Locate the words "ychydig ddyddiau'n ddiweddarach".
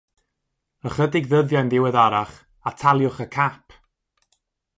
0.91-2.33